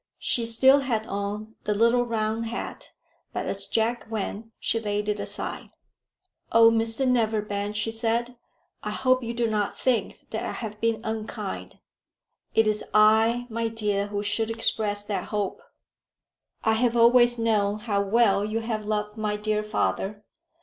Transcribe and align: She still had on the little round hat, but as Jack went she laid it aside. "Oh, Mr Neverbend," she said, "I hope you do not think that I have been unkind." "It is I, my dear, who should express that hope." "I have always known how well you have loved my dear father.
She 0.17 0.47
still 0.47 0.79
had 0.79 1.05
on 1.05 1.57
the 1.65 1.75
little 1.75 2.07
round 2.07 2.47
hat, 2.47 2.89
but 3.33 3.45
as 3.45 3.67
Jack 3.67 4.09
went 4.09 4.47
she 4.59 4.79
laid 4.79 5.07
it 5.07 5.19
aside. 5.19 5.69
"Oh, 6.51 6.71
Mr 6.71 7.07
Neverbend," 7.07 7.77
she 7.77 7.91
said, 7.91 8.35
"I 8.81 8.89
hope 8.89 9.21
you 9.21 9.35
do 9.35 9.45
not 9.47 9.77
think 9.77 10.25
that 10.31 10.43
I 10.43 10.53
have 10.53 10.81
been 10.81 11.01
unkind." 11.03 11.77
"It 12.55 12.65
is 12.65 12.83
I, 12.95 13.45
my 13.47 13.67
dear, 13.67 14.07
who 14.07 14.23
should 14.23 14.49
express 14.49 15.03
that 15.03 15.25
hope." 15.25 15.61
"I 16.63 16.73
have 16.73 16.97
always 16.97 17.37
known 17.37 17.77
how 17.81 18.01
well 18.01 18.43
you 18.43 18.61
have 18.61 18.85
loved 18.87 19.17
my 19.19 19.37
dear 19.37 19.61
father. 19.61 20.23